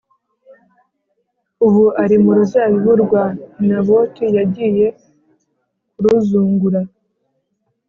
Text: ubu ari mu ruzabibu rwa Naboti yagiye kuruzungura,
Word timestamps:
ubu 1.65 1.85
ari 2.03 2.15
mu 2.23 2.31
ruzabibu 2.37 2.93
rwa 3.03 3.23
Naboti 3.67 4.25
yagiye 4.37 4.87
kuruzungura, 5.93 6.81